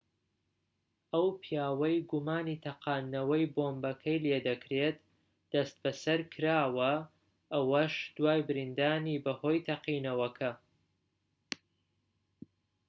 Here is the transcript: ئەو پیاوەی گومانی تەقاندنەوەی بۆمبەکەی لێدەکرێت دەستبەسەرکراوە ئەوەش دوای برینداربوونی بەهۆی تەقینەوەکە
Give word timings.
ئەو 1.13 1.27
پیاوەی 1.41 1.97
گومانی 2.11 2.61
تەقاندنەوەی 2.65 3.51
بۆمبەکەی 3.55 4.23
لێدەکرێت 4.25 4.97
دەستبەسەرکراوە 5.51 6.93
ئەوەش 7.53 7.93
دوای 8.15 8.45
برینداربوونی 8.47 9.21
بەهۆی 9.25 9.63
تەقینەوەکە 9.67 10.51